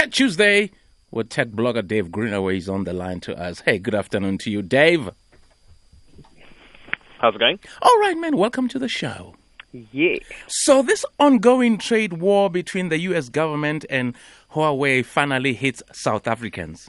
[0.00, 0.70] Tech Tuesday
[1.10, 3.60] with tech blogger Dave Greenaway is on the line to us.
[3.60, 5.10] Hey, good afternoon to you, Dave.
[7.18, 7.58] How's it going?
[7.82, 8.38] All right, man.
[8.38, 9.34] Welcome to the show.
[9.92, 10.16] Yeah.
[10.46, 13.28] So, this ongoing trade war between the U.S.
[13.28, 14.14] government and
[14.54, 16.88] Huawei finally hits South Africans.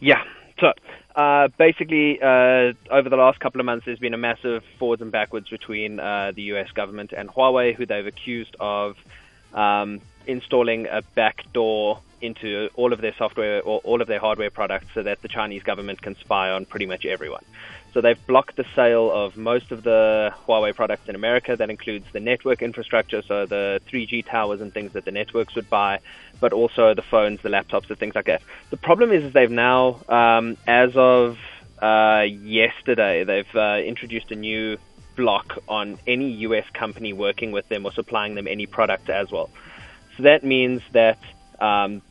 [0.00, 0.24] Yeah.
[0.58, 0.72] So,
[1.14, 5.12] uh, basically, uh, over the last couple of months, there's been a massive forwards and
[5.12, 6.72] backwards between uh, the U.S.
[6.72, 8.96] government and Huawei, who they've accused of
[9.54, 14.86] um, installing a backdoor into all of their software or all of their hardware products
[14.94, 17.44] so that the Chinese government can spy on pretty much everyone.
[17.92, 21.56] So they've blocked the sale of most of the Huawei products in America.
[21.56, 25.70] That includes the network infrastructure, so the 3G towers and things that the networks would
[25.70, 26.00] buy,
[26.38, 28.42] but also the phones, the laptops, the things like that.
[28.70, 31.38] The problem is, is they've now, um, as of
[31.80, 34.76] uh, yesterday, they've uh, introduced a new
[35.16, 39.50] block on any US company working with them or supplying them any product as well.
[40.16, 41.18] So that means that
[41.60, 42.02] um,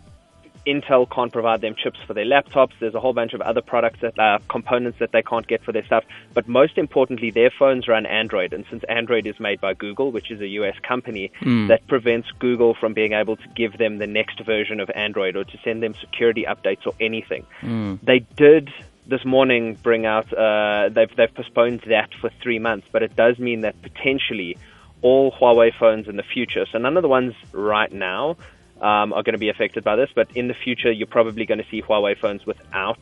[0.67, 2.71] Intel can't provide them chips for their laptops.
[2.79, 5.71] There's a whole bunch of other products that uh, components that they can't get for
[5.71, 6.03] their stuff.
[6.33, 10.29] But most importantly, their phones run Android, and since Android is made by Google, which
[10.29, 10.75] is a U.S.
[10.87, 11.69] company, mm.
[11.69, 15.45] that prevents Google from being able to give them the next version of Android or
[15.45, 17.45] to send them security updates or anything.
[17.61, 17.99] Mm.
[18.03, 18.69] They did
[19.07, 20.31] this morning bring out.
[20.33, 24.57] Uh, they've they've postponed that for three months, but it does mean that potentially
[25.01, 26.65] all Huawei phones in the future.
[26.71, 28.35] So none of the ones right now
[28.81, 30.09] um, are going to be affected by this.
[30.13, 32.99] But in the future, you're probably going to see Huawei phones without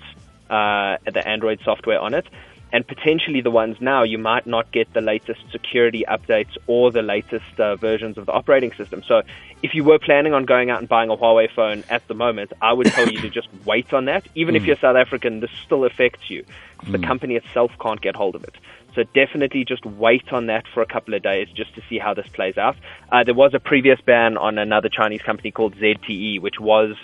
[0.49, 2.25] uh, the Android software on it.
[2.73, 7.03] And potentially the ones now, you might not get the latest security updates or the
[7.03, 9.01] latest uh, versions of the operating system.
[9.07, 9.21] So
[9.63, 12.51] if you were planning on going out and buying a Huawei phone at the moment,
[12.61, 14.27] I would tell you to just wait on that.
[14.35, 14.57] Even mm.
[14.57, 16.43] if you're South African, this still affects you.
[16.81, 16.91] Mm.
[16.91, 18.55] The company itself can't get hold of it.
[18.95, 22.13] So definitely just wait on that for a couple of days just to see how
[22.13, 22.77] this plays out.
[23.11, 26.95] Uh, there was a previous ban on another Chinese company called ZTE, which was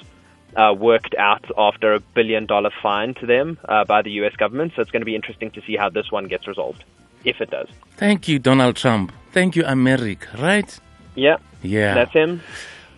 [0.56, 4.74] uh, worked out after a billion dollar fine to them uh, by the US government.
[4.76, 6.84] So it's going to be interesting to see how this one gets resolved,
[7.26, 7.68] if it does.
[7.98, 9.12] Thank you, Donald Trump.
[9.32, 10.80] Thank you, America, right?
[11.16, 11.38] Yeah.
[11.62, 11.94] Yeah.
[11.94, 12.42] That's him.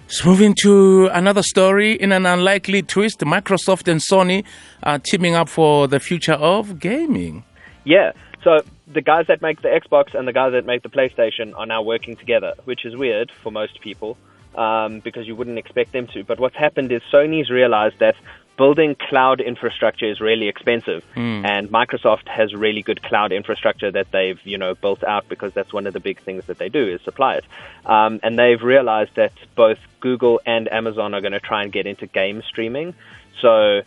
[0.07, 1.93] So moving to another story.
[1.93, 4.45] In an unlikely twist, Microsoft and Sony
[4.83, 7.43] are teaming up for the future of gaming.
[7.83, 8.11] Yeah.
[8.43, 11.65] So the guys that make the Xbox and the guys that make the PlayStation are
[11.65, 14.17] now working together, which is weird for most people
[14.55, 16.23] um, because you wouldn't expect them to.
[16.23, 18.15] But what's happened is Sony's realized that
[18.57, 21.45] building cloud infrastructure is really expensive, mm.
[21.45, 25.73] and Microsoft has really good cloud infrastructure that they've you know built out because that's
[25.73, 27.45] one of the big things that they do is supply it.
[27.85, 31.87] Um, and they've realized that both Google and Amazon are going to try and get
[31.87, 32.93] into game streaming.
[33.41, 33.81] So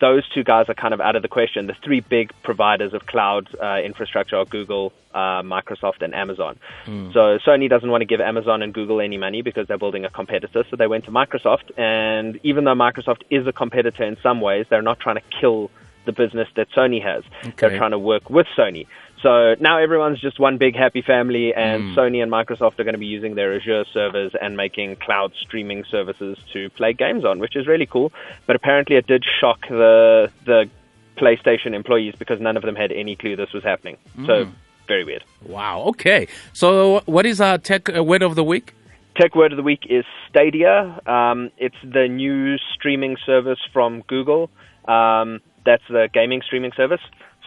[0.00, 1.66] those two guys are kind of out of the question.
[1.66, 6.58] The three big providers of cloud uh, infrastructure are Google, uh, Microsoft, and Amazon.
[6.86, 7.12] Mm.
[7.12, 10.10] So Sony doesn't want to give Amazon and Google any money because they're building a
[10.10, 10.64] competitor.
[10.70, 14.66] So they went to Microsoft, and even though Microsoft is a competitor in some ways,
[14.70, 15.70] they're not trying to kill
[16.04, 17.24] the business that Sony has.
[17.44, 17.52] Okay.
[17.56, 18.86] They're trying to work with Sony.
[19.22, 21.94] So now everyone's just one big happy family, and mm.
[21.94, 25.84] Sony and Microsoft are going to be using their Azure servers and making cloud streaming
[25.84, 28.12] services to play games on, which is really cool.
[28.46, 30.68] But apparently, it did shock the the
[31.16, 33.96] PlayStation employees because none of them had any clue this was happening.
[34.18, 34.26] Mm.
[34.26, 34.48] So
[34.88, 35.24] very weird.
[35.46, 35.82] Wow.
[35.88, 36.26] Okay.
[36.52, 38.74] So what is our tech uh, word of the week?
[39.16, 41.00] Tech word of the week is Stadia.
[41.06, 44.50] Um, it's the new streaming service from Google.
[44.86, 47.00] Um, that's the gaming streaming service.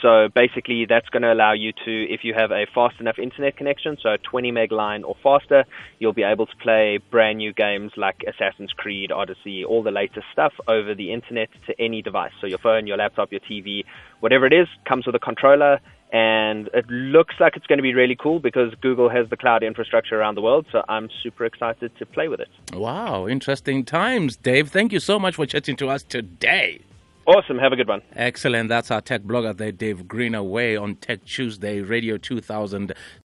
[0.05, 3.57] So basically, that's going to allow you to, if you have a fast enough internet
[3.57, 5.65] connection, so a 20 meg line or faster,
[5.97, 10.27] you'll be able to play brand new games like Assassin's Creed, Odyssey, all the latest
[10.31, 12.33] stuff over the internet to any device.
[12.39, 13.83] So your phone, your laptop, your TV,
[14.19, 15.79] whatever it is, comes with a controller.
[16.13, 19.63] And it looks like it's going to be really cool because Google has the cloud
[19.63, 20.67] infrastructure around the world.
[20.71, 22.49] So I'm super excited to play with it.
[22.75, 24.37] Wow, interesting times.
[24.37, 26.81] Dave, thank you so much for chatting to us today.
[27.27, 27.57] Awesome.
[27.57, 28.03] Have a good one.
[28.15, 28.69] Excellent.
[28.69, 32.93] That's our tech blogger there, Dave Greenaway on Tech Tuesday Radio 2000.